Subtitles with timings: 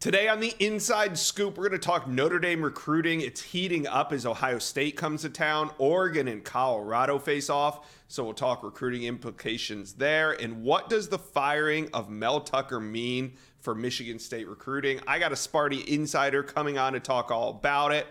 [0.00, 3.20] Today on the Inside Scoop, we're going to talk Notre Dame recruiting.
[3.20, 5.72] It's heating up as Ohio State comes to town.
[5.76, 7.84] Oregon and Colorado face off.
[8.06, 10.40] So we'll talk recruiting implications there.
[10.40, 15.00] And what does the firing of Mel Tucker mean for Michigan State recruiting?
[15.08, 18.06] I got a Sparty insider coming on to talk all about it.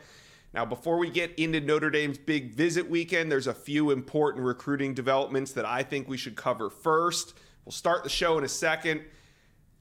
[0.53, 4.93] Now, before we get into Notre Dame's big visit weekend, there's a few important recruiting
[4.93, 7.39] developments that I think we should cover first.
[7.63, 9.05] We'll start the show in a second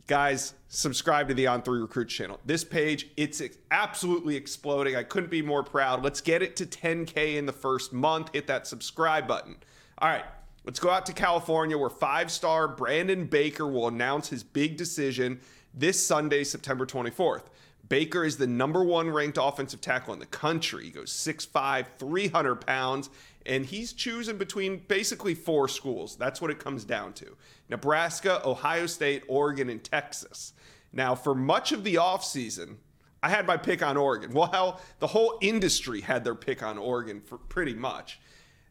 [0.06, 2.40] guys subscribe to the on three recruits channel.
[2.44, 4.96] This page it's absolutely exploding.
[4.96, 6.04] I couldn't be more proud.
[6.04, 8.30] Let's get it to 10k in the first month.
[8.32, 9.56] Hit that subscribe button.
[9.98, 10.24] All right
[10.64, 15.40] let's go out to california where five star brandon baker will announce his big decision
[15.72, 17.44] this sunday september 24th
[17.88, 20.84] baker is the number one ranked offensive tackle in the country.
[20.84, 23.10] He goes 6'5 300 pounds
[23.46, 26.16] and he's choosing between basically four schools.
[26.16, 27.36] That's what it comes down to
[27.68, 30.52] Nebraska, Ohio State, Oregon, and Texas.
[30.92, 32.76] Now, for much of the offseason,
[33.22, 34.32] I had my pick on Oregon.
[34.34, 38.20] Well, the whole industry had their pick on Oregon for pretty much.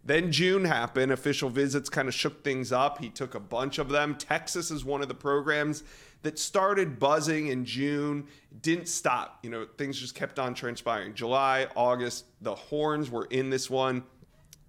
[0.04, 1.12] Then June happened.
[1.12, 3.00] Official visits kind of shook things up.
[3.00, 4.16] He took a bunch of them.
[4.16, 5.84] Texas is one of the programs
[6.22, 8.28] that started buzzing in June,
[8.62, 9.40] didn't stop.
[9.44, 11.14] You know, things just kept on transpiring.
[11.14, 14.04] July, August, the horns were in this one.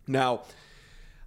[0.08, 0.42] Now,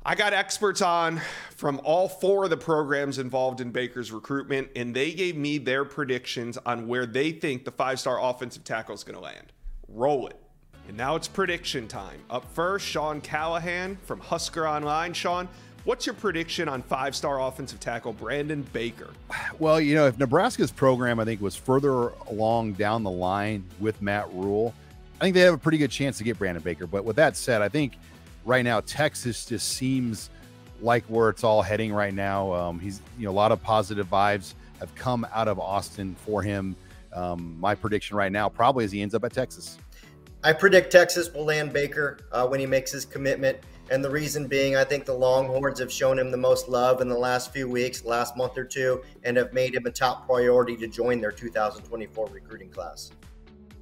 [0.05, 1.21] I got experts on
[1.55, 5.83] from all four of the programs involved in Baker's recruitment, and they gave me their
[5.83, 9.51] predictions on where they think the five star offensive tackle is going to land.
[9.89, 10.39] Roll it.
[10.87, 12.21] And now it's prediction time.
[12.29, 15.13] Up first, Sean Callahan from Husker Online.
[15.13, 15.49] Sean,
[15.83, 19.09] what's your prediction on five star offensive tackle Brandon Baker?
[19.59, 24.01] Well, you know, if Nebraska's program, I think, was further along down the line with
[24.01, 24.73] Matt Rhule,
[25.19, 26.87] I think they have a pretty good chance to get Brandon Baker.
[26.87, 27.97] But with that said, I think
[28.49, 30.29] right now Texas just seems
[30.81, 32.51] like where it's all heading right now.
[32.51, 36.41] Um, he's you know a lot of positive vibes have come out of Austin for
[36.41, 36.75] him.
[37.13, 39.77] Um, my prediction right now probably is he ends up at Texas.
[40.43, 43.57] I predict Texas will land Baker uh, when he makes his commitment.
[43.91, 47.09] And the reason being, I think the Longhorns have shown him the most love in
[47.09, 50.77] the last few weeks, last month or two, and have made him a top priority
[50.77, 53.11] to join their 2024 recruiting class.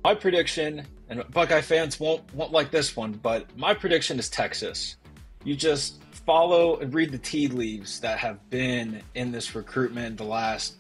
[0.08, 4.96] My prediction, and Buckeye fans won't won't like this one, but my prediction is Texas.
[5.44, 10.24] You just follow and read the tea leaves that have been in this recruitment the
[10.24, 10.78] last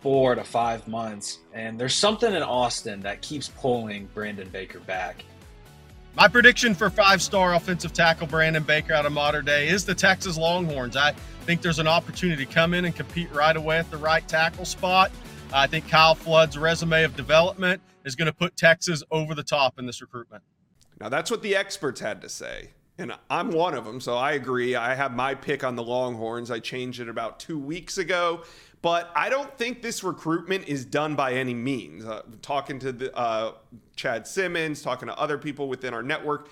[0.00, 5.26] four to five months, and there's something in Austin that keeps pulling Brandon Baker back.
[6.16, 10.38] My prediction for five-star offensive tackle Brandon Baker out of Mater Dei is the Texas
[10.38, 10.96] Longhorns.
[10.96, 11.12] I
[11.44, 14.64] think there's an opportunity to come in and compete right away at the right tackle
[14.64, 15.10] spot.
[15.52, 19.78] I think Kyle Flood's resume of development is going to put Texas over the top
[19.78, 20.42] in this recruitment.
[21.00, 22.70] Now, that's what the experts had to say.
[22.98, 24.74] And I'm one of them, so I agree.
[24.76, 26.50] I have my pick on the Longhorns.
[26.50, 28.42] I changed it about two weeks ago.
[28.82, 32.04] But I don't think this recruitment is done by any means.
[32.04, 33.52] Uh, talking to the, uh,
[33.96, 36.50] Chad Simmons, talking to other people within our network,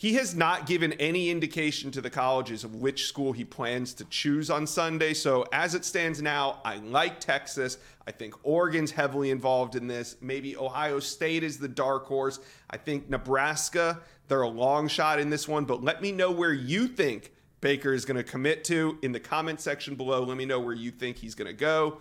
[0.00, 4.06] he has not given any indication to the colleges of which school he plans to
[4.06, 5.12] choose on Sunday.
[5.12, 7.76] So, as it stands now, I like Texas.
[8.06, 10.16] I think Oregon's heavily involved in this.
[10.22, 12.40] Maybe Ohio State is the dark horse.
[12.70, 15.66] I think Nebraska, they're a long shot in this one.
[15.66, 19.20] But let me know where you think Baker is going to commit to in the
[19.20, 20.24] comment section below.
[20.24, 21.98] Let me know where you think he's going to go.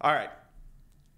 [0.00, 0.30] All right.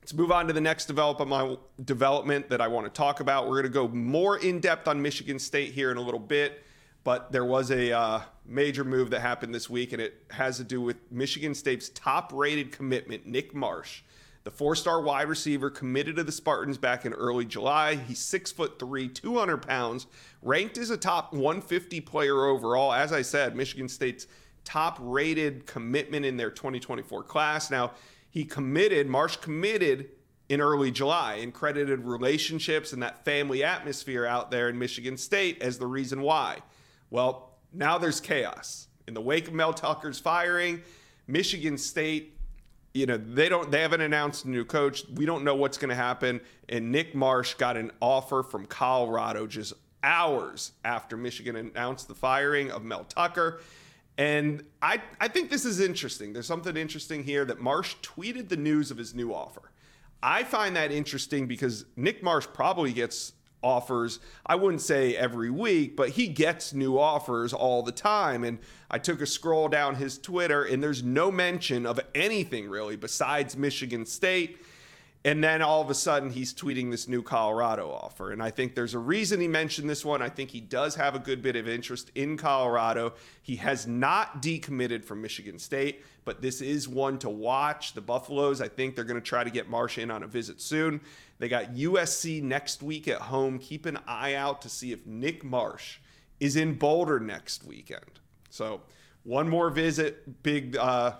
[0.07, 3.49] Let's move on to the next development development that I want to talk about.
[3.49, 6.63] We're going to go more in depth on Michigan State here in a little bit,
[7.03, 10.63] but there was a uh, major move that happened this week, and it has to
[10.63, 14.03] do with Michigan State's top-rated commitment, Nick Marsh,
[14.45, 17.97] the four-star wide receiver committed to the Spartans back in early July.
[17.97, 20.07] He's six foot three, 200 pounds,
[20.41, 22.93] ranked as a top 150 player overall.
[22.93, 24.29] As I said, Michigan State's
[24.63, 27.73] top-rated commitment in their 2024 class.
[27.73, 27.91] Now
[28.37, 30.11] he committed, Marsh committed
[30.51, 35.63] in early July and credited relationships and that family atmosphere out there in Michigan State
[35.63, 36.59] as the reason why.
[37.09, 38.89] Well, now there's chaos.
[39.09, 40.83] In the wake of Mel Tucker's firing,
[41.27, 42.39] Michigan State,
[42.93, 45.05] you know, they don't they haven't announced a new coach.
[45.15, 49.47] We don't know what's going to happen and Nick Marsh got an offer from Colorado
[49.47, 49.73] just
[50.03, 53.61] hours after Michigan announced the firing of Mel Tucker.
[54.19, 56.33] And I, I think this is interesting.
[56.33, 59.71] There's something interesting here that Marsh tweeted the news of his new offer.
[60.23, 63.33] I find that interesting because Nick Marsh probably gets
[63.63, 68.45] offers, I wouldn't say every week, but he gets new offers all the time.
[68.45, 68.59] And
[68.91, 73.57] I took a scroll down his Twitter, and there's no mention of anything really besides
[73.57, 74.59] Michigan State.
[75.27, 78.31] And then all of a sudden, he's tweeting this new Colorado offer.
[78.31, 80.23] And I think there's a reason he mentioned this one.
[80.23, 83.13] I think he does have a good bit of interest in Colorado.
[83.43, 87.95] He has not decommitted from Michigan State, but this is one to watch.
[87.95, 90.61] The Buffaloes, I think they're going to try to get Marsh in on a visit
[90.61, 91.01] soon.
[91.41, 93.59] They got USC next week at home.
[93.59, 95.99] Keep an eye out to see if Nick Marsh
[96.39, 98.21] is in Boulder next weekend.
[98.49, 98.83] So,
[99.25, 101.15] one more visit, big, uh,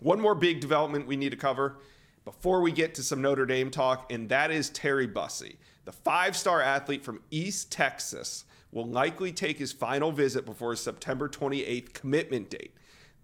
[0.00, 1.76] one more big development we need to cover
[2.24, 6.36] before we get to some Notre Dame talk, and that is Terry Bussey, the five
[6.36, 11.92] star athlete from East Texas, will likely take his final visit before his September 28th
[11.92, 12.74] commitment date.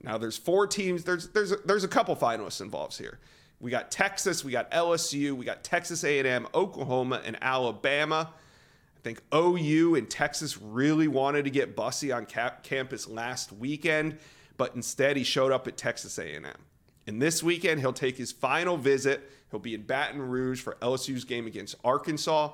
[0.02, 1.04] Now, there's four teams.
[1.04, 3.18] There's there's a, there's a couple finalists involved here.
[3.58, 8.32] We got Texas, we got LSU, we got Texas A&M, Oklahoma, and Alabama.
[8.96, 14.18] I think OU and Texas really wanted to get Bussey on cap- campus last weekend,
[14.56, 16.44] but instead he showed up at Texas A&M.
[17.06, 19.30] And this weekend he'll take his final visit.
[19.50, 22.52] He'll be in Baton Rouge for LSU's game against Arkansas.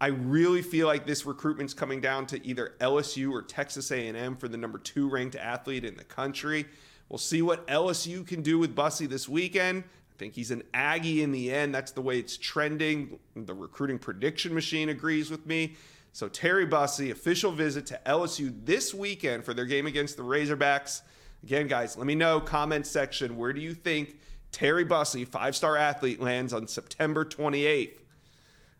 [0.00, 4.46] I really feel like this recruitment's coming down to either LSU or Texas A&M for
[4.46, 6.66] the number 2 ranked athlete in the country.
[7.08, 9.84] We'll see what LSU can do with Bussey this weekend.
[9.84, 11.74] I think he's an Aggie in the end.
[11.74, 13.18] That's the way it's trending.
[13.34, 15.76] The recruiting prediction machine agrees with me.
[16.12, 21.02] So Terry Bussey, official visit to LSU this weekend for their game against the Razorbacks.
[21.46, 24.16] Again, guys, let me know comment section where do you think
[24.50, 28.00] Terry Bussey, five-star athlete, lands on September 28th.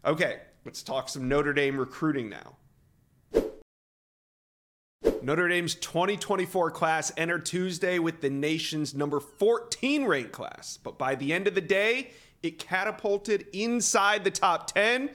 [0.05, 2.57] Okay, let's talk some Notre Dame recruiting now.
[5.23, 11.15] Notre Dame's 2024 class entered Tuesday with the nation's number 14 ranked class, but by
[11.15, 12.11] the end of the day,
[12.43, 15.11] it catapulted inside the top 10.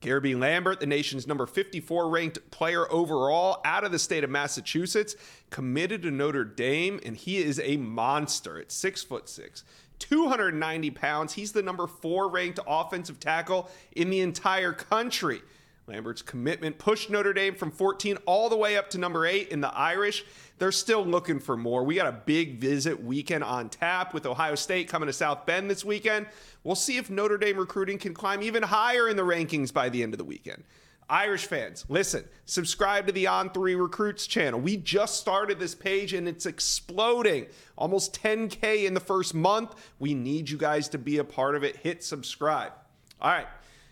[0.00, 5.16] Guerby Lambert, the nation's number 54 ranked player overall out of the state of Massachusetts,
[5.50, 9.64] committed to Notre Dame, and he is a monster at six foot six.
[9.98, 11.32] 290 pounds.
[11.32, 15.40] He's the number four ranked offensive tackle in the entire country.
[15.86, 19.60] Lambert's commitment pushed Notre Dame from 14 all the way up to number eight in
[19.60, 20.24] the Irish.
[20.58, 21.84] They're still looking for more.
[21.84, 25.70] We got a big visit weekend on tap with Ohio State coming to South Bend
[25.70, 26.26] this weekend.
[26.64, 30.02] We'll see if Notre Dame recruiting can climb even higher in the rankings by the
[30.02, 30.64] end of the weekend.
[31.08, 34.58] Irish fans, listen, subscribe to the On Three Recruits channel.
[34.58, 37.46] We just started this page and it's exploding.
[37.76, 39.76] Almost 10K in the first month.
[40.00, 41.76] We need you guys to be a part of it.
[41.76, 42.72] Hit subscribe.
[43.20, 43.46] All right.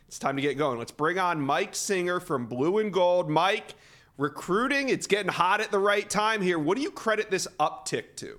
[0.09, 0.79] It's time to get going.
[0.79, 3.29] Let's bring on Mike Singer from Blue and Gold.
[3.29, 3.75] Mike,
[4.17, 6.59] recruiting, it's getting hot at the right time here.
[6.59, 8.39] What do you credit this uptick to?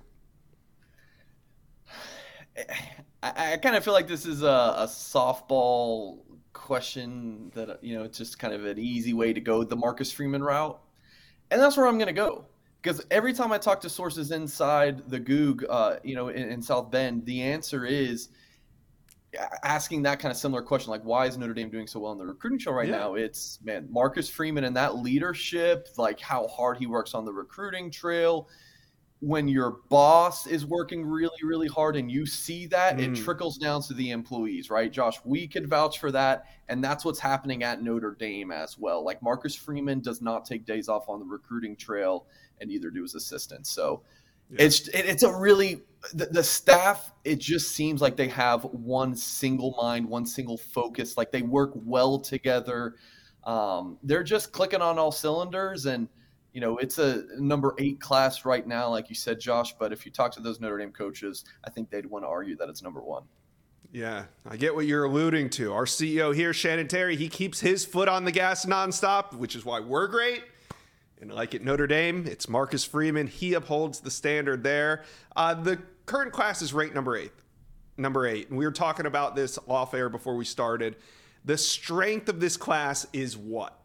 [3.22, 6.20] I, I kind of feel like this is a, a, softball
[6.54, 10.10] question that, you know, it's just kind of an easy way to go the Marcus
[10.10, 10.80] Freeman route.
[11.50, 12.46] And that's where I'm going to go.
[12.80, 16.62] Because every time I talk to sources inside the Gug, uh, you know, in, in
[16.62, 18.30] South Bend, the answer is–
[19.62, 22.18] asking that kind of similar question, like why is Notre Dame doing so well in
[22.18, 22.98] the recruiting show right yeah.
[22.98, 23.14] now?
[23.14, 27.90] It's man, Marcus Freeman and that leadership, like how hard he works on the recruiting
[27.90, 28.48] trail.
[29.20, 33.00] When your boss is working really, really hard and you see that, mm.
[33.00, 34.92] it trickles down to the employees, right?
[34.92, 36.44] Josh, we could vouch for that.
[36.68, 39.02] And that's what's happening at Notre Dame as well.
[39.02, 42.26] Like Marcus Freeman does not take days off on the recruiting trail,
[42.60, 43.70] and neither do his assistants.
[43.70, 44.02] So
[44.50, 44.62] yeah.
[44.64, 45.82] It's it's a really
[46.14, 47.12] the, the, staff.
[47.24, 51.16] It just seems like they have one single mind, one single focus.
[51.16, 52.94] Like they work well together.
[53.44, 56.08] Um, they're just clicking on all cylinders, and
[56.52, 59.74] you know it's a number eight class right now, like you said, Josh.
[59.78, 62.56] But if you talk to those Notre Dame coaches, I think they'd want to argue
[62.56, 63.24] that it's number one.
[63.92, 65.72] Yeah, I get what you're alluding to.
[65.72, 69.64] Our CEO here, Shannon Terry, he keeps his foot on the gas nonstop, which is
[69.64, 70.42] why we're great.
[71.20, 73.26] And like at Notre Dame, it's Marcus Freeman.
[73.26, 75.04] He upholds the standard there.
[75.34, 77.32] Uh, the current class is ranked number eight.
[77.96, 78.50] Number eight.
[78.50, 80.96] And we were talking about this off air before we started.
[81.44, 83.80] The strength of this class is what?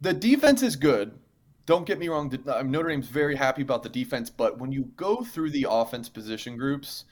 [0.00, 1.18] The defense is good.
[1.66, 2.32] Don't get me wrong.
[2.46, 6.56] Notre Dame's very happy about the defense, but when you go through the offense position
[6.56, 7.04] groups,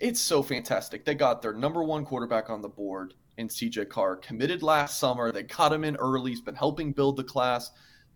[0.00, 1.04] it's so fantastic.
[1.04, 5.30] They got their number one quarterback on the board in CJ Carr, committed last summer.
[5.30, 6.30] They got him in early.
[6.30, 7.70] He's been helping build the class.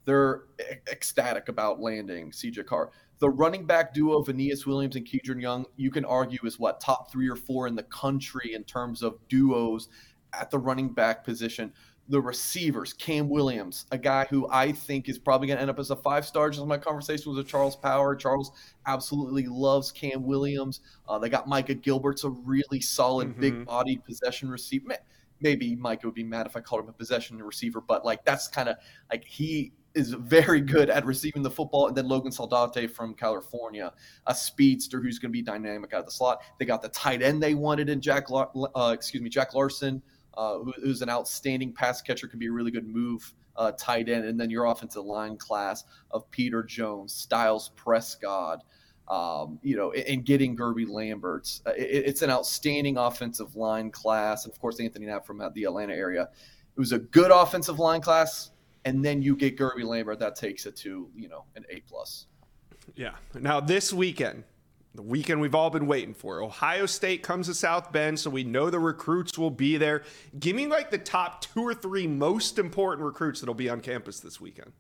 [0.05, 0.45] They're
[0.91, 2.91] ecstatic about landing CJ Carr.
[3.19, 6.81] The running back duo of Aneyas Williams and Kedren Young, you can argue is what
[6.81, 9.89] top three or four in the country in terms of duos
[10.33, 11.73] at the running back position.
[12.09, 15.79] The receivers, Cam Williams, a guy who I think is probably going to end up
[15.79, 16.51] as a five star.
[16.51, 18.17] Just my conversation with Charles Power.
[18.17, 18.51] Charles
[18.87, 20.81] absolutely loves Cam Williams.
[21.09, 23.41] Uh, they got Micah Gilbert's a really solid, mm-hmm.
[23.41, 24.97] big bodied possession receiver
[25.43, 28.49] maybe Micah would be mad if I called him a possession receiver, but like that's
[28.49, 28.77] kind of
[29.11, 33.93] like he is very good at receiving the football, and then Logan Saldate from California,
[34.27, 36.43] a speedster who's going to be dynamic out of the slot.
[36.59, 40.03] They got the tight end they wanted in Jack, uh, excuse me, Jack Larsen,
[40.35, 44.09] uh, who, who's an outstanding pass catcher, could be a really good move uh, tight
[44.09, 48.65] end, and then your offensive line class of Peter Jones, Styles Prescott.
[49.09, 51.61] Um, you know, and getting Guerby Lamberts.
[51.67, 54.45] Uh, it, it's an outstanding offensive line class.
[54.45, 56.23] And of course, Anthony Knapp from the Atlanta area.
[56.75, 58.53] It was a good offensive line class
[58.85, 62.27] and then you get Guerby Lambert, that takes it to you know an A plus.
[62.95, 63.13] Yeah.
[63.35, 64.45] Now this weekend,
[64.95, 66.43] the weekend we've all been waiting for.
[66.43, 70.03] Ohio State comes to South Bend, so we know the recruits will be there.
[70.39, 74.21] Give me like the top two or three most important recruits that'll be on campus
[74.21, 74.73] this weekend.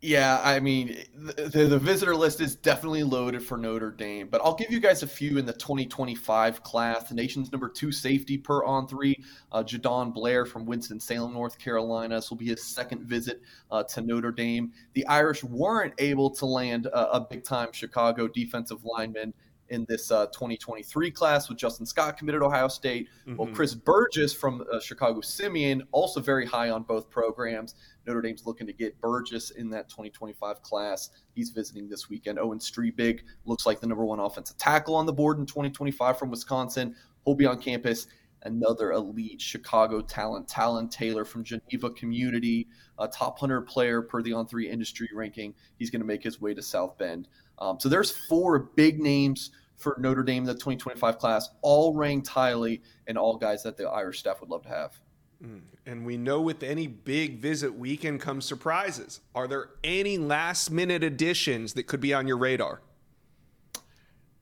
[0.00, 4.54] Yeah, I mean, the, the, visitor list is definitely loaded for Notre Dame, but I'll
[4.54, 7.08] give you guys a few in the 2025 class.
[7.08, 9.16] The nation's number two safety per on three,
[9.50, 12.14] uh, Jadon Blair from Winston-Salem, North Carolina.
[12.14, 14.72] This will be his second visit uh, to Notre Dame.
[14.92, 19.34] The Irish weren't able to land a, a big time Chicago defensive lineman
[19.70, 23.08] in this uh, 2023 class with Justin Scott committed Ohio State.
[23.26, 23.36] Mm-hmm.
[23.36, 27.74] Well, Chris Burgess from uh, Chicago Simeon also very high on both programs.
[28.06, 31.10] Notre Dame's looking to get Burgess in that 2025 class.
[31.34, 32.38] He's visiting this weekend.
[32.38, 36.30] Owen Strebig looks like the number one offensive tackle on the board in 2025 from
[36.30, 36.94] Wisconsin.
[37.24, 38.06] He'll be on campus.
[38.44, 44.32] Another elite Chicago talent, Talyn Taylor from Geneva Community, a top 100 player per the
[44.32, 45.54] On Three industry ranking.
[45.76, 47.26] He's going to make his way to South Bend.
[47.58, 52.28] Um, so there's four big names for Notre Dame in the 2025 class, all ranked
[52.28, 54.98] highly, and all guys that the Irish staff would love to have.
[55.42, 55.60] Mm.
[55.86, 59.20] And we know with any big visit weekend comes surprises.
[59.34, 62.82] Are there any last minute additions that could be on your radar?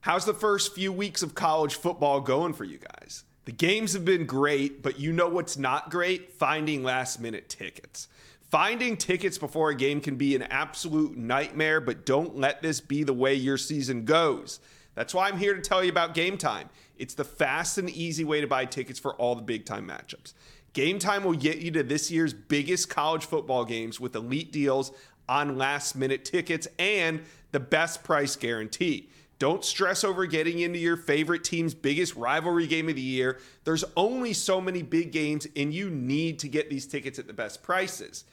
[0.00, 3.24] How's the first few weeks of college football going for you guys?
[3.44, 6.32] The games have been great, but you know what's not great?
[6.32, 8.08] Finding last minute tickets.
[8.50, 13.02] Finding tickets before a game can be an absolute nightmare, but don't let this be
[13.02, 14.60] the way your season goes.
[14.94, 16.70] That's why I'm here to tell you about Game Time.
[16.96, 20.32] It's the fast and easy way to buy tickets for all the big time matchups.
[20.72, 24.92] Game Time will get you to this year's biggest college football games with elite deals
[25.28, 29.08] on last minute tickets and the best price guarantee.
[29.38, 33.38] Don't stress over getting into your favorite team's biggest rivalry game of the year.
[33.64, 37.34] There's only so many big games, and you need to get these tickets at the
[37.34, 38.24] best prices.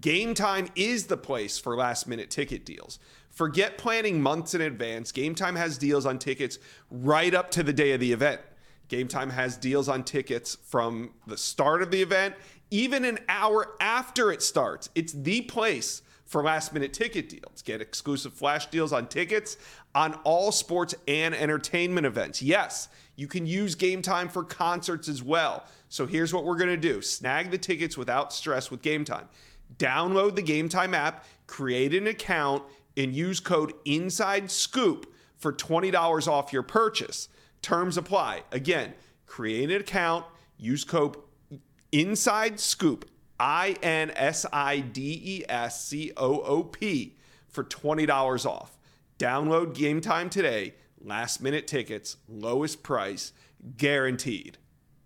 [0.00, 2.98] Game Time is the place for last minute ticket deals.
[3.30, 5.12] Forget planning months in advance.
[5.12, 6.58] Game Time has deals on tickets
[6.90, 8.40] right up to the day of the event.
[8.88, 12.34] Game Time has deals on tickets from the start of the event,
[12.70, 14.88] even an hour after it starts.
[14.94, 17.62] It's the place for last minute ticket deals.
[17.62, 19.56] Get exclusive flash deals on tickets
[19.94, 22.42] on all sports and entertainment events.
[22.42, 25.64] Yes, you can use Game Time for concerts as well.
[25.88, 29.28] So here's what we're going to do snag the tickets without stress with Game Time.
[29.78, 32.62] Download the Game Time app, create an account,
[32.96, 37.28] and use code Inside Scoop for $20 off your purchase.
[37.62, 38.42] Terms apply.
[38.52, 38.94] Again,
[39.26, 40.24] create an account,
[40.56, 41.16] use code
[41.92, 47.16] Inside Scoop, I N S I D E S C O O P,
[47.48, 48.78] for $20 off.
[49.18, 50.74] Download Game Time today.
[51.00, 53.32] Last minute tickets, lowest price,
[53.76, 54.58] guaranteed.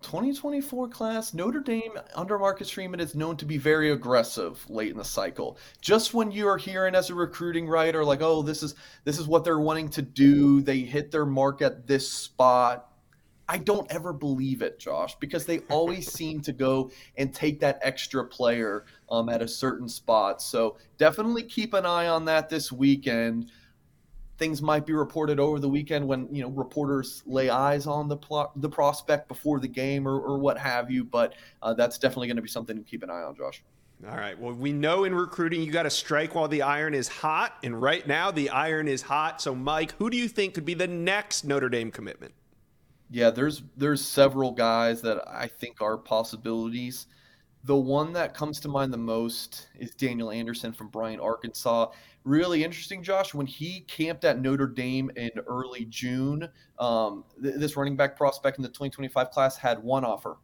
[0.02, 4.97] 2024 class, Notre Dame under Marcus Freeman is known to be very aggressive late in
[4.97, 5.59] the cycle.
[5.80, 9.26] Just when you are hearing as a recruiting writer, like, oh, this is this is
[9.26, 10.62] what they're wanting to do.
[10.62, 12.87] They hit their mark at this spot.
[13.49, 17.80] I don't ever believe it, Josh, because they always seem to go and take that
[17.83, 20.40] extra player um, at a certain spot.
[20.40, 23.50] So definitely keep an eye on that this weekend
[24.40, 28.16] things might be reported over the weekend when you know reporters lay eyes on the
[28.16, 31.04] pl- the prospect before the game or, or what have you.
[31.04, 33.62] But uh, that's definitely going to be something to keep an eye on, Josh.
[34.09, 34.37] All right.
[34.38, 37.80] Well, we know in recruiting you got to strike while the iron is hot, and
[37.80, 39.42] right now the iron is hot.
[39.42, 42.32] So, Mike, who do you think could be the next Notre Dame commitment?
[43.11, 47.06] Yeah, there's there's several guys that I think are possibilities.
[47.64, 51.90] The one that comes to mind the most is Daniel Anderson from Bryant, Arkansas
[52.25, 53.35] really interesting, Josh.
[53.35, 56.49] When he camped at Notre Dame in early June,
[56.79, 60.37] um, th- this running back prospect in the 2025 class had one offer.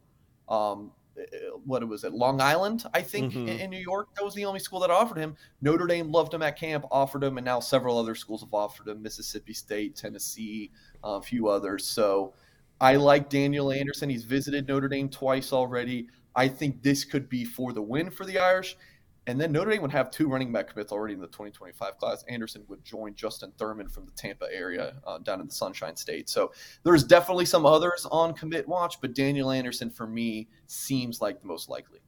[0.49, 1.23] Um, eh,
[1.65, 2.13] what was it?
[2.13, 3.47] Long Island, I think, mm-hmm.
[3.47, 4.07] in, in, New York.
[4.15, 5.35] That was the only school that offered him.
[5.61, 8.87] Notre Dame loved him at camp, offered him, and now several other schools have offered
[8.87, 10.71] him: Mississippi State, Tennessee,
[11.03, 11.85] uh, a few others.
[11.85, 12.33] So.
[12.79, 14.07] I like Daniel Anderson.
[14.07, 16.09] He's visited Notre Dame twice already.
[16.37, 18.77] I think this could be for the win for the Irish.
[19.25, 22.23] And then Notre Dame would have two running back commits already in the 2025 class.
[22.29, 26.29] Anderson would join Justin Thurman from the Tampa area uh, down in the Sunshine State.
[26.29, 26.53] So
[26.83, 31.47] there's definitely some others on commit watch, but Daniel Anderson for me seems like the
[31.47, 31.99] most likely.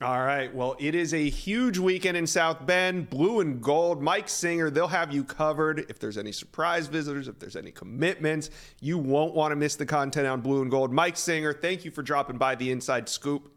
[0.00, 0.52] All right.
[0.52, 3.10] Well, it is a huge weekend in South Bend.
[3.10, 4.02] Blue and gold.
[4.02, 5.86] Mike Singer, they'll have you covered.
[5.88, 8.50] If there's any surprise visitors, if there's any commitments,
[8.80, 10.92] you won't want to miss the content on Blue and Gold.
[10.92, 13.53] Mike Singer, thank you for dropping by the Inside Scoop.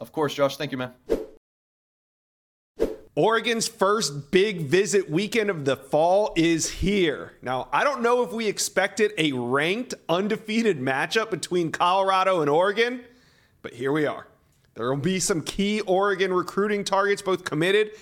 [0.00, 0.56] Of course, Josh.
[0.56, 0.92] Thank you, man.
[3.16, 7.34] Oregon's first big visit weekend of the fall is here.
[7.42, 13.04] Now, I don't know if we expected a ranked, undefeated matchup between Colorado and Oregon,
[13.62, 14.26] but here we are.
[14.74, 17.92] There will be some key Oregon recruiting targets, both committed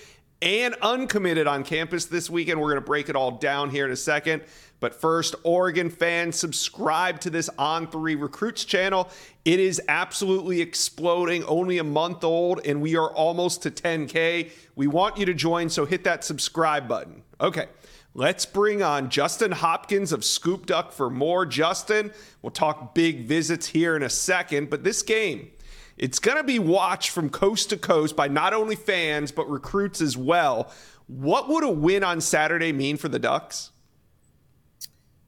[0.43, 2.59] and uncommitted on campus this weekend.
[2.59, 4.43] We're going to break it all down here in a second.
[4.81, 9.09] But first, Oregon fans, subscribe to this On Three Recruits channel.
[9.45, 14.51] It is absolutely exploding, only a month old, and we are almost to 10K.
[14.75, 17.23] We want you to join, so hit that subscribe button.
[17.39, 17.67] Okay.
[18.15, 21.47] Let's bring on Justin Hopkins of Scoop Duck for more.
[21.47, 22.11] Justin,
[22.43, 25.49] we'll talk big visits here in a second, but this game,
[25.97, 30.01] it's going to be watched from coast to coast by not only fans, but recruits
[30.01, 30.71] as well.
[31.07, 33.71] What would a win on Saturday mean for the Ducks?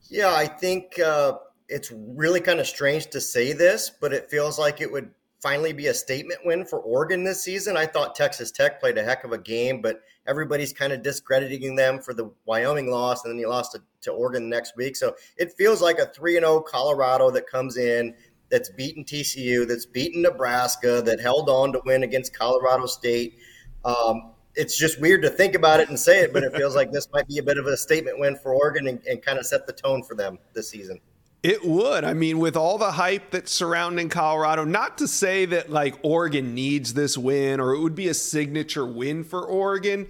[0.09, 1.33] Yeah, I think uh,
[1.67, 5.73] it's really kind of strange to say this, but it feels like it would finally
[5.73, 7.77] be a statement win for Oregon this season.
[7.77, 11.75] I thought Texas Tech played a heck of a game, but everybody's kind of discrediting
[11.75, 14.95] them for the Wyoming loss, and then you lost to, to Oregon next week.
[14.95, 18.15] So it feels like a 3 0 Colorado that comes in
[18.49, 23.39] that's beaten TCU, that's beaten Nebraska, that held on to win against Colorado State.
[23.83, 26.91] Um, it's just weird to think about it and say it, but it feels like
[26.91, 29.45] this might be a bit of a statement win for Oregon and, and kind of
[29.45, 30.99] set the tone for them this season.
[31.43, 32.03] It would.
[32.03, 36.55] I mean, with all the hype that's surrounding Colorado, not to say that like Oregon
[36.55, 40.07] needs this win or it would be a signature win for Oregon,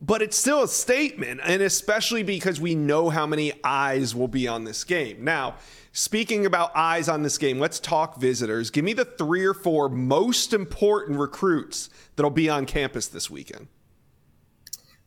[0.00, 1.42] but it's still a statement.
[1.44, 5.22] And especially because we know how many eyes will be on this game.
[5.22, 5.56] Now,
[5.96, 8.68] Speaking about eyes on this game, let's talk visitors.
[8.68, 13.68] Give me the three or four most important recruits that'll be on campus this weekend.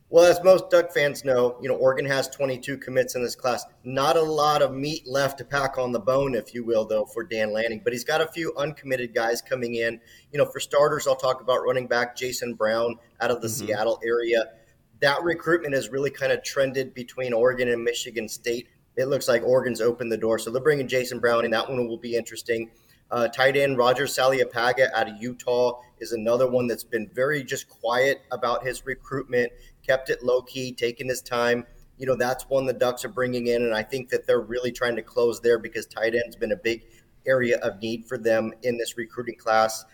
[0.08, 3.66] Well, as most Duck fans know, you know Oregon has 22 commits in this class.
[3.84, 7.04] Not a lot of meat left to pack on the bone, if you will, though,
[7.04, 7.82] for Dan Lanning.
[7.84, 10.00] But he's got a few uncommitted guys coming in.
[10.32, 13.66] You know, for starters, I'll talk about running back Jason Brown out of the mm-hmm.
[13.66, 14.42] Seattle area.
[15.00, 18.68] That recruitment has really kind of trended between Oregon and Michigan State
[18.98, 20.40] it looks like Oregon's opened the door.
[20.40, 21.52] So they're bringing Jason Brown in.
[21.52, 22.70] That one will be interesting.
[23.12, 27.68] Uh, tight end Roger Saleapaga out of Utah is another one that's been very just
[27.68, 29.52] quiet about his recruitment,
[29.86, 31.64] kept it low key, taking his time.
[31.96, 34.72] You know, that's one the Ducks are bringing in, and I think that they're really
[34.72, 36.84] trying to close there because tight end's been a big
[37.24, 39.84] area of need for them in this recruiting class.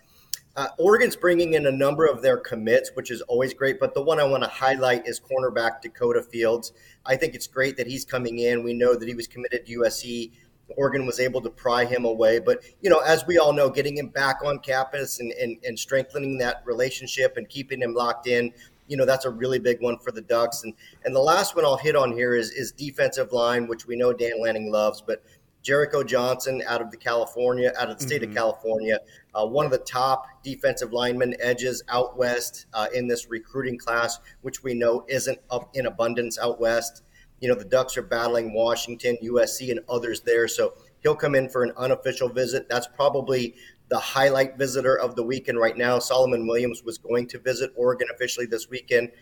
[0.57, 3.81] Uh, Oregon's bringing in a number of their commits, which is always great.
[3.81, 6.73] But the one I want to highlight is cornerback Dakota Fields.
[7.05, 8.62] I think it's great that he's coming in.
[8.62, 10.31] We know that he was committed to USC.
[10.77, 12.38] Oregon was able to pry him away.
[12.38, 15.79] But, you know, as we all know, getting him back on campus and, and, and
[15.79, 18.53] strengthening that relationship and keeping him locked in,
[18.87, 20.62] you know, that's a really big one for the Ducks.
[20.62, 23.97] And and the last one I'll hit on here is, is defensive line, which we
[23.97, 25.03] know Dan Lanning loves.
[25.03, 25.25] But
[25.64, 28.31] Jericho Johnson out of the California, out of the state mm-hmm.
[28.31, 29.00] of California,
[29.35, 34.20] uh, one of the top defensive linemen edges out west uh, in this recruiting class,
[34.42, 37.03] which we know isn't up in abundance out west.
[37.40, 40.46] You know, the Ducks are battling Washington, USC, and others there.
[40.48, 42.68] So he'll come in for an unofficial visit.
[42.68, 43.55] That's probably
[43.88, 45.98] the highlight visitor of the weekend right now.
[45.98, 49.12] Solomon Williams was going to visit Oregon officially this weekend,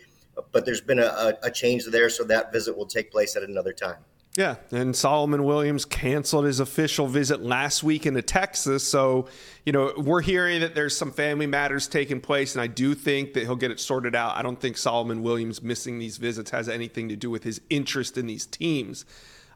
[0.51, 3.73] but there's been a, a change there, so that visit will take place at another
[3.73, 4.05] time.
[4.35, 8.83] Yeah, and Solomon Williams canceled his official visit last week into Texas.
[8.83, 9.29] So,
[9.67, 13.35] you know, we're hearing that there's some family matters taking place, and I do think
[13.35, 14.35] that he'll get it sorted out.
[14.35, 18.17] I don't think Solomon Williams missing these visits has anything to do with his interest
[18.17, 19.05] in these teams.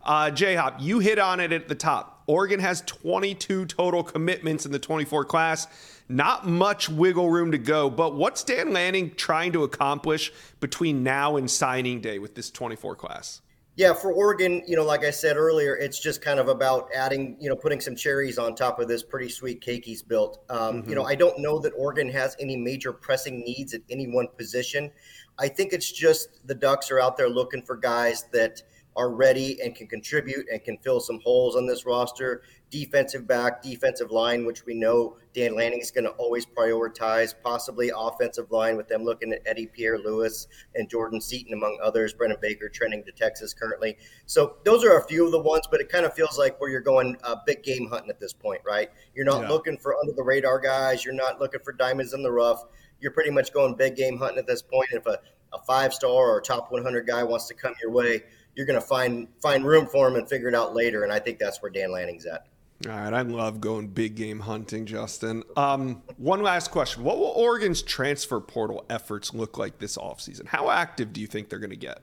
[0.03, 2.23] Uh, J Hop, you hit on it at the top.
[2.27, 5.67] Oregon has 22 total commitments in the 24 class.
[6.09, 11.37] Not much wiggle room to go, but what's Dan Lanning trying to accomplish between now
[11.37, 13.41] and signing day with this 24 class?
[13.77, 17.37] Yeah, for Oregon, you know, like I said earlier, it's just kind of about adding,
[17.39, 20.43] you know, putting some cherries on top of this pretty sweet cake he's built.
[20.49, 20.89] Um, mm-hmm.
[20.89, 21.11] You know, mm-hmm.
[21.11, 24.91] I don't know that Oregon has any major pressing needs at any one position.
[25.39, 28.63] I think it's just the Ducks are out there looking for guys that–
[28.97, 32.43] are ready and can contribute and can fill some holes on this roster.
[32.71, 37.93] Defensive back, defensive line, which we know Dan Lanning is going to always prioritize, possibly
[37.95, 42.15] offensive line with them looking at Eddie Pierre-Louis and Jordan Seaton, among others.
[42.15, 43.99] Brennan Baker trending to Texas currently.
[44.25, 46.71] So those are a few of the ones, but it kind of feels like where
[46.71, 48.91] you're going uh, big game hunting at this point, right?
[49.15, 49.51] You're not yeah.
[49.51, 51.05] looking for under the radar guys.
[51.05, 52.65] You're not looking for diamonds in the rough.
[52.99, 54.89] You're pretty much going big game hunting at this point.
[54.93, 55.19] If a,
[55.53, 58.23] a five star or top 100 guy wants to come your way,
[58.57, 61.05] you're going to find find room for him and figure it out later.
[61.05, 62.47] And I think that's where Dan Lanning's at.
[62.85, 65.45] All right, I love going big game hunting, Justin.
[65.57, 67.05] Um, one last question.
[67.05, 70.47] What will Oregon's transfer portal efforts look like this offseason?
[70.47, 72.03] How active do you think they're going to get?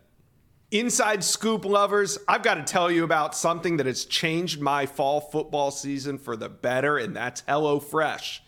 [0.72, 5.22] Inside scoop lovers, I've got to tell you about something that has changed my fall
[5.22, 8.40] football season for the better, and that's HelloFresh.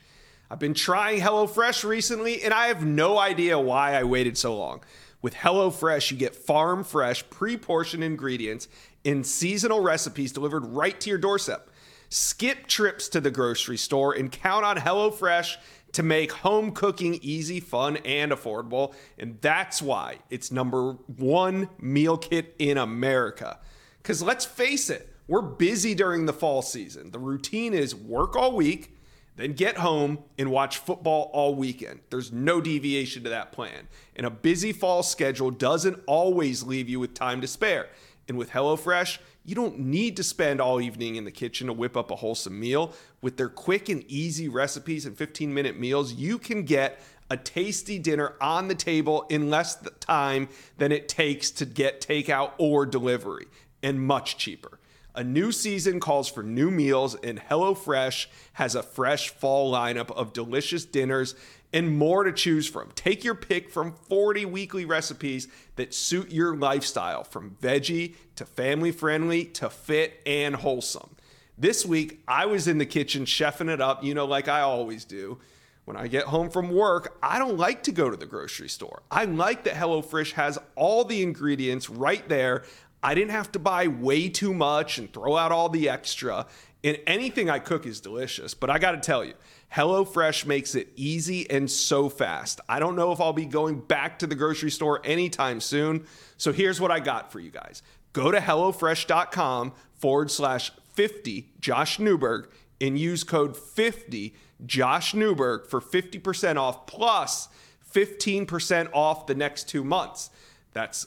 [0.50, 4.82] I've been trying HelloFresh recently, and I have no idea why I waited so long.
[5.26, 8.68] With HelloFresh, you get farm fresh, pre portioned ingredients
[9.04, 11.72] in seasonal recipes delivered right to your doorstep.
[12.10, 15.56] Skip trips to the grocery store and count on HelloFresh
[15.94, 18.94] to make home cooking easy, fun, and affordable.
[19.18, 23.58] And that's why it's number one meal kit in America.
[24.04, 27.10] Because let's face it, we're busy during the fall season.
[27.10, 28.95] The routine is work all week,
[29.36, 32.00] then get home and watch football all weekend.
[32.10, 33.88] There's no deviation to that plan.
[34.16, 37.90] And a busy fall schedule doesn't always leave you with time to spare.
[38.28, 41.96] And with HelloFresh, you don't need to spend all evening in the kitchen to whip
[41.96, 42.94] up a wholesome meal.
[43.22, 48.00] With their quick and easy recipes and 15 minute meals, you can get a tasty
[48.00, 53.48] dinner on the table in less time than it takes to get takeout or delivery,
[53.84, 54.80] and much cheaper.
[55.18, 60.34] A new season calls for new meals, and HelloFresh has a fresh fall lineup of
[60.34, 61.36] delicious dinners
[61.72, 62.92] and more to choose from.
[62.96, 65.48] Take your pick from 40 weekly recipes
[65.78, 71.16] that suit your lifestyle, from veggie to family friendly to fit and wholesome.
[71.58, 75.06] This week, I was in the kitchen chefing it up, you know, like I always
[75.06, 75.40] do.
[75.86, 79.04] When I get home from work, I don't like to go to the grocery store.
[79.12, 82.64] I like that HelloFresh has all the ingredients right there.
[83.06, 86.48] I didn't have to buy way too much and throw out all the extra.
[86.84, 89.36] And anything I cook is delicious, but I got to tell you,
[89.72, 92.62] HelloFresh makes it easy and so fast.
[92.68, 96.08] I don't know if I'll be going back to the grocery store anytime soon.
[96.38, 102.00] So here's what I got for you guys go to HelloFresh.com forward slash 50 Josh
[102.00, 102.50] Newberg
[102.82, 104.34] and use code 50
[104.66, 107.50] Josh Newberg for 50% off plus
[107.94, 110.32] 15% off the next two months.
[110.74, 111.06] That's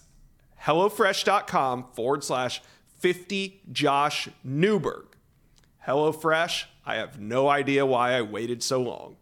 [0.63, 2.63] HelloFresh.com forward slash
[2.99, 5.07] 50 Josh Newberg.
[5.87, 9.17] HelloFresh, I have no idea why I waited so long.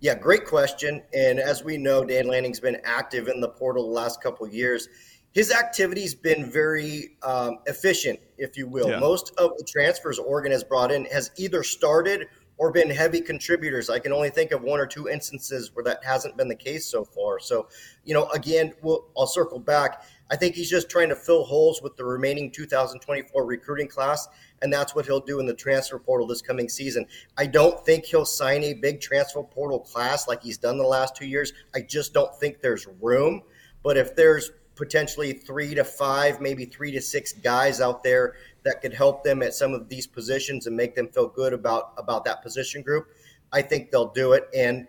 [0.00, 1.02] Yeah, great question.
[1.12, 4.54] And as we know, Dan Lanning's been active in the portal the last couple of
[4.54, 4.88] years.
[5.32, 8.88] His activity's been very um, efficient, if you will.
[8.88, 8.98] Yeah.
[8.98, 13.88] Most of the transfers Oregon has brought in has either started or been heavy contributors.
[13.88, 16.86] I can only think of one or two instances where that hasn't been the case
[16.86, 17.38] so far.
[17.38, 17.68] So,
[18.04, 20.02] you know, again, we'll, I'll circle back.
[20.30, 24.28] I think he's just trying to fill holes with the remaining 2024 recruiting class,
[24.60, 27.06] and that's what he'll do in the transfer portal this coming season.
[27.36, 31.16] I don't think he'll sign a big transfer portal class like he's done the last
[31.16, 31.52] two years.
[31.74, 33.42] I just don't think there's room.
[33.82, 38.80] But if there's potentially three to five, maybe three to six guys out there that
[38.80, 42.24] could help them at some of these positions and make them feel good about about
[42.24, 43.08] that position group,
[43.52, 44.48] I think they'll do it.
[44.54, 44.86] And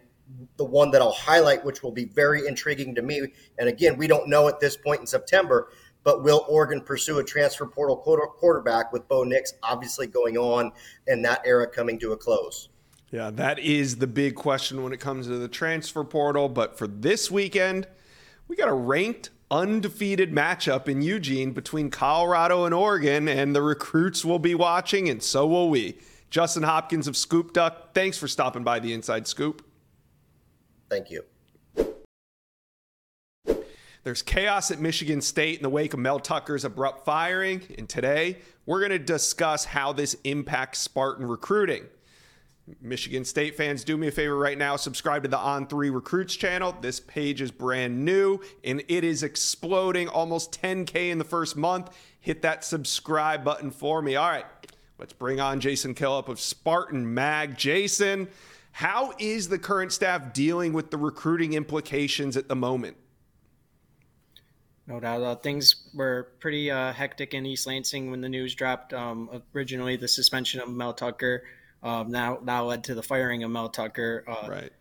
[0.58, 3.22] the one that I'll highlight, which will be very intriguing to me.
[3.58, 5.70] And again, we don't know at this point in September,
[6.04, 10.72] but will Oregon pursue a transfer portal quarterback with Bo Nix obviously going on
[11.08, 12.70] and that era coming to a close?
[13.12, 16.48] Yeah, that is the big question when it comes to the transfer portal.
[16.48, 17.88] But for this weekend,
[18.48, 24.24] we got a ranked undefeated matchup in Eugene between Colorado and Oregon, and the recruits
[24.24, 25.98] will be watching, and so will we.
[26.30, 29.66] Justin Hopkins of Scoop Duck, thanks for stopping by the Inside Scoop.
[30.90, 31.24] Thank you.
[34.04, 37.62] There's chaos at Michigan State in the wake of Mel Tucker's abrupt firing.
[37.78, 41.84] And today, we're going to discuss how this impacts Spartan recruiting.
[42.82, 44.76] Michigan State fans, do me a favor right now.
[44.76, 46.76] Subscribe to the On Three Recruits channel.
[46.80, 51.96] This page is brand new and it is exploding almost 10K in the first month.
[52.20, 54.16] Hit that subscribe button for me.
[54.16, 54.46] All right,
[54.98, 57.58] let's bring on Jason Killip of Spartan Mag.
[57.58, 58.28] Jason,
[58.72, 62.98] how is the current staff dealing with the recruiting implications at the moment?
[64.88, 65.22] No doubt.
[65.22, 68.92] Uh, things were pretty uh, hectic in East Lansing when the news dropped.
[68.92, 71.44] Um, originally, the suspension of Mel Tucker
[71.84, 74.24] um, now now led to the firing of Mel Tucker.
[74.28, 74.72] Uh, right.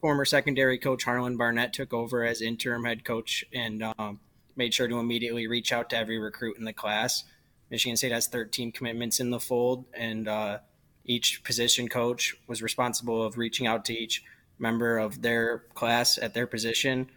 [0.00, 4.20] Former secondary coach Harlon Barnett took over as interim head coach and um,
[4.54, 7.24] made sure to immediately reach out to every recruit in the class.
[7.70, 10.58] Michigan State has 13 commitments in the fold, and uh,
[11.04, 14.22] each position coach was responsible of reaching out to each
[14.58, 17.10] member of their class at their position.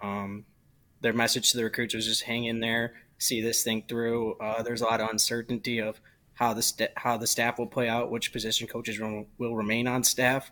[0.00, 0.44] Um,
[1.00, 4.34] their message to the recruits was just hang in there, see this thing through.
[4.34, 6.00] Uh, there's a lot of uncertainty of
[6.34, 9.86] how the st- how the staff will play out, which position coaches will, will remain
[9.86, 10.50] on staff.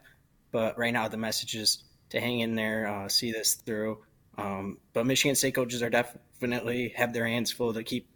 [0.50, 3.98] But right now, the message is to hang in there, uh, see this through.
[4.36, 8.08] Um, but Michigan State coaches are definitely have their hands full to keep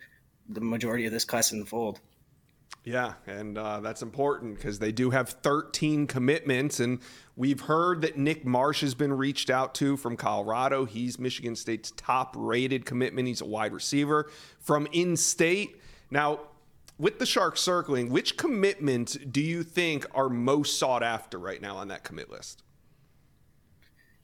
[0.48, 2.00] the majority of this class in the fold.
[2.84, 6.98] Yeah, and uh, that's important because they do have 13 commitments, and
[7.34, 10.84] we've heard that Nick Marsh has been reached out to from Colorado.
[10.84, 13.26] He's Michigan State's top-rated commitment.
[13.26, 15.80] He's a wide receiver from in-state.
[16.10, 16.40] Now,
[16.98, 21.78] with the Sharks circling, which commitments do you think are most sought after right now
[21.78, 22.62] on that commit list?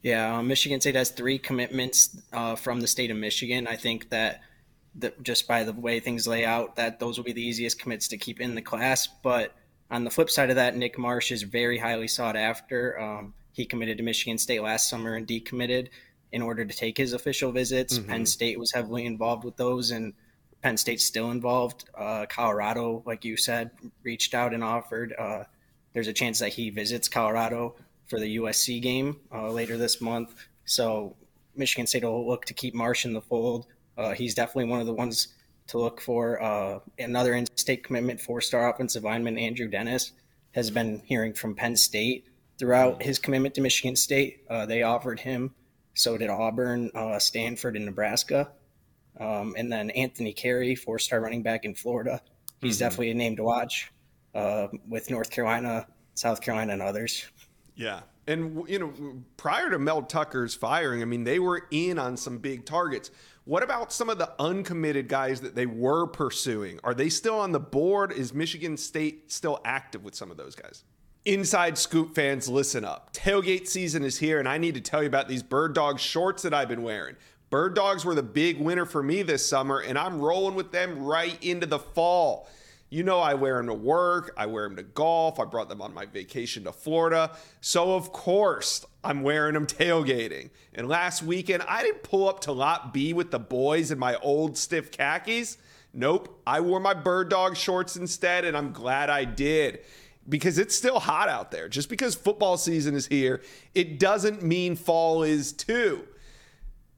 [0.03, 3.67] Yeah, um, Michigan State has three commitments uh, from the state of Michigan.
[3.67, 4.41] I think that,
[4.95, 8.07] that just by the way things lay out, that those will be the easiest commits
[8.09, 9.07] to keep in the class.
[9.07, 9.55] But
[9.89, 12.99] on the flip side of that, Nick Marsh is very highly sought after.
[12.99, 15.89] Um, he committed to Michigan State last summer and decommitted
[16.31, 17.97] in order to take his official visits.
[17.97, 18.09] Mm-hmm.
[18.09, 20.13] Penn State was heavily involved with those, and
[20.61, 21.89] Penn State's still involved.
[21.97, 23.71] Uh, Colorado, like you said,
[24.03, 25.13] reached out and offered.
[25.17, 25.43] Uh,
[25.93, 27.75] there's a chance that he visits Colorado
[28.07, 30.33] for the USC game uh, later this month.
[30.65, 31.15] So
[31.55, 33.67] Michigan State will look to keep Marsh in the fold.
[33.97, 35.29] Uh, he's definitely one of the ones
[35.67, 36.41] to look for.
[36.41, 40.11] Uh, another in-state commitment, four-star offensive lineman Andrew Dennis
[40.51, 42.27] has been hearing from Penn State
[42.57, 44.43] throughout his commitment to Michigan State.
[44.49, 45.53] Uh, they offered him.
[45.93, 48.51] So did Auburn, uh, Stanford, and Nebraska.
[49.19, 52.21] Um, and then Anthony Carey, four-star running back in Florida.
[52.59, 52.85] He's mm-hmm.
[52.85, 53.91] definitely a name to watch
[54.33, 57.25] uh, with North Carolina, South Carolina, and others.
[57.75, 58.01] Yeah.
[58.27, 58.93] And, you know,
[59.37, 63.11] prior to Mel Tucker's firing, I mean, they were in on some big targets.
[63.45, 66.79] What about some of the uncommitted guys that they were pursuing?
[66.83, 68.11] Are they still on the board?
[68.11, 70.83] Is Michigan State still active with some of those guys?
[71.25, 73.13] Inside Scoop fans, listen up.
[73.13, 76.43] Tailgate season is here, and I need to tell you about these Bird Dog shorts
[76.43, 77.15] that I've been wearing.
[77.49, 81.03] Bird Dogs were the big winner for me this summer, and I'm rolling with them
[81.03, 82.47] right into the fall.
[82.91, 85.81] You know, I wear them to work, I wear them to golf, I brought them
[85.81, 87.31] on my vacation to Florida.
[87.59, 90.51] So, of course, I'm wearing them tailgating.
[90.73, 94.15] And last weekend, I didn't pull up to Lot B with the boys in my
[94.17, 95.57] old stiff khakis.
[95.93, 99.79] Nope, I wore my bird dog shorts instead, and I'm glad I did
[100.29, 101.67] because it's still hot out there.
[101.67, 103.41] Just because football season is here,
[103.73, 106.07] it doesn't mean fall is too.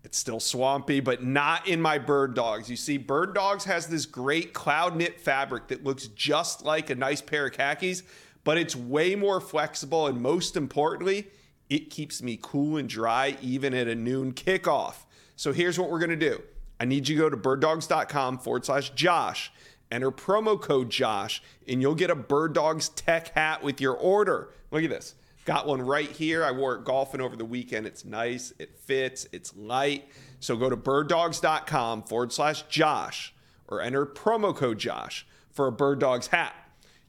[0.03, 2.69] It's still swampy, but not in my bird dogs.
[2.69, 6.95] You see, bird dogs has this great cloud knit fabric that looks just like a
[6.95, 8.03] nice pair of khakis,
[8.43, 10.07] but it's way more flexible.
[10.07, 11.27] And most importantly,
[11.69, 15.05] it keeps me cool and dry even at a noon kickoff.
[15.35, 16.41] So here's what we're going to do
[16.79, 19.51] I need you to go to birddogs.com forward slash Josh,
[19.91, 24.49] enter promo code Josh, and you'll get a Bird Dogs tech hat with your order.
[24.71, 25.15] Look at this.
[25.45, 26.43] Got one right here.
[26.43, 27.85] I wore it golfing over the weekend.
[27.85, 30.07] It's nice, it fits, it's light.
[30.39, 33.33] So go to birddogs.com forward slash Josh
[33.67, 36.55] or enter promo code Josh for a Bird Dogs hat.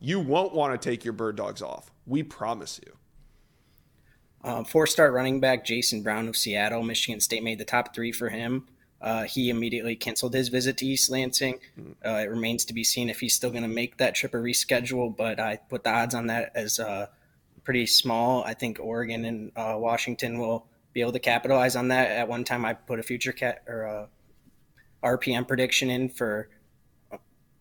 [0.00, 1.90] You won't want to take your Bird Dogs off.
[2.06, 2.92] We promise you.
[4.44, 8.12] Uh, Four star running back Jason Brown of Seattle, Michigan State made the top three
[8.12, 8.68] for him.
[9.00, 11.58] Uh, he immediately canceled his visit to East Lansing.
[11.74, 11.92] Hmm.
[12.04, 14.42] Uh, it remains to be seen if he's still going to make that trip or
[14.42, 17.06] reschedule, but I put the odds on that as uh,
[17.64, 18.44] pretty small.
[18.44, 22.10] I think Oregon and uh, Washington will be able to capitalize on that.
[22.10, 24.08] At one time, I put a FutureCast or a
[25.02, 26.48] RPM prediction in for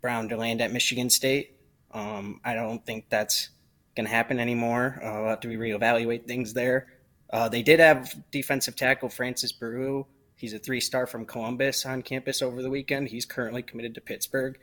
[0.02, 1.56] Brown to land at Michigan State.
[1.92, 3.50] Um, I don't think that's
[3.96, 5.00] going to happen anymore.
[5.04, 6.88] Uh, we'll have to reevaluate things there.
[7.32, 10.06] Uh, they did have defensive tackle Francis Brewu.
[10.36, 13.10] He's a three star from Columbus on campus over the weekend.
[13.10, 14.60] He's currently committed to Pittsburgh.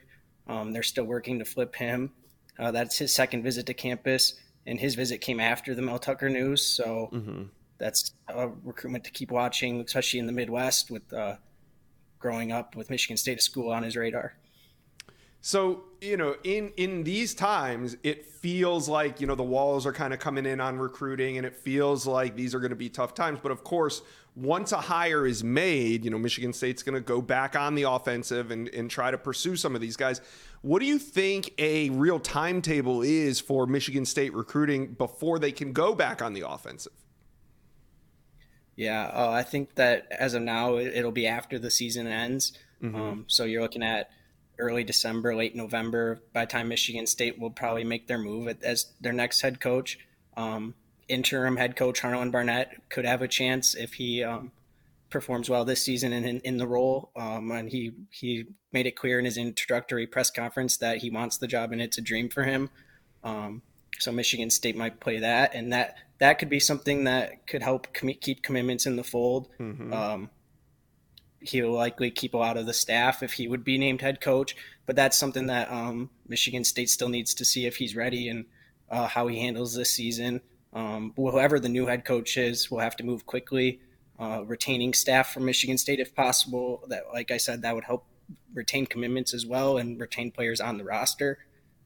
[0.46, 2.12] Um, they're still working to flip him.
[2.58, 4.34] Uh, that's his second visit to campus
[4.66, 6.64] and his visit came after the Mel Tucker news.
[6.64, 7.44] So mm-hmm.
[7.78, 11.36] that's a recruitment to keep watching, especially in the Midwest with uh,
[12.18, 14.34] growing up with Michigan State School on his radar.
[15.40, 19.92] So you know, in in these times, it feels like you know the walls are
[19.92, 22.88] kind of coming in on recruiting, and it feels like these are going to be
[22.88, 23.38] tough times.
[23.42, 24.02] But of course,
[24.34, 27.82] once a hire is made, you know, Michigan State's going to go back on the
[27.82, 30.20] offensive and and try to pursue some of these guys.
[30.62, 35.72] What do you think a real timetable is for Michigan State recruiting before they can
[35.72, 36.92] go back on the offensive?
[38.76, 42.52] Yeah, uh, I think that as of now, it'll be after the season ends.
[42.82, 43.00] Mm-hmm.
[43.00, 44.10] Um, so you're looking at
[44.60, 46.22] early December, late November.
[46.32, 49.98] By the time Michigan State will probably make their move as their next head coach.
[50.36, 50.74] Um,
[51.08, 54.52] interim head coach Harlon Barnett could have a chance if he um,
[55.10, 57.10] performs well this season in, in, in the role.
[57.16, 61.36] Um, and he, he made it clear in his introductory press conference that he wants
[61.36, 62.70] the job and it's a dream for him.
[63.24, 63.62] Um,
[63.98, 67.92] so Michigan State might play that, and that that could be something that could help
[67.92, 69.48] com- keep commitments in the fold.
[69.58, 69.92] Mm-hmm.
[71.40, 74.54] He'll likely keep a lot of the staff if he would be named head coach,
[74.86, 78.44] but that's something that um, Michigan State still needs to see if he's ready and
[78.90, 80.40] uh, how he handles this season.
[80.72, 83.80] Um, whoever the new head coach is will have to move quickly
[84.18, 86.84] uh, retaining staff from Michigan State if possible.
[86.88, 88.04] That, like I said, that would help
[88.54, 91.38] retain commitments as well and retain players on the roster.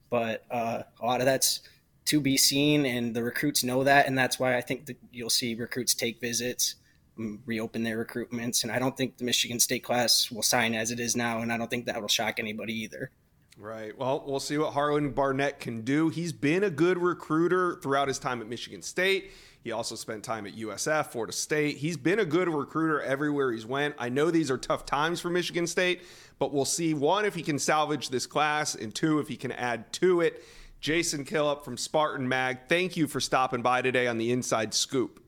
[0.09, 1.61] but uh, a lot of that's
[2.05, 5.29] to be seen, and the recruits know that, and that's why I think that you'll
[5.29, 6.75] see recruits take visits,
[7.17, 10.99] reopen their recruitments, and I don't think the Michigan State class will sign as it
[10.99, 13.11] is now, and I don't think that will shock anybody either.
[13.57, 13.97] Right.
[13.97, 16.09] Well, we'll see what Harlon Barnett can do.
[16.09, 19.31] He's been a good recruiter throughout his time at Michigan State.
[19.63, 21.77] He also spent time at USF, Florida State.
[21.77, 23.95] He's been a good recruiter everywhere he's went.
[23.97, 26.03] I know these are tough times for Michigan State,
[26.37, 29.53] but we'll see one if he can salvage this class, and two if he can
[29.53, 30.43] add to it.
[30.81, 35.24] Jason Killip from Spartan Mag, thank you for stopping by today on the Inside Scoop.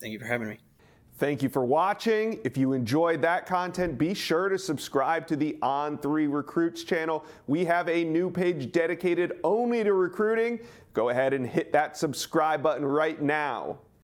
[0.00, 0.58] Thank you for having me.
[1.18, 2.38] Thank you for watching.
[2.44, 7.24] If you enjoyed that content, be sure to subscribe to the On3 Recruits channel.
[7.48, 10.60] We have a new page dedicated only to recruiting.
[10.92, 13.78] Go ahead and hit that subscribe button right now.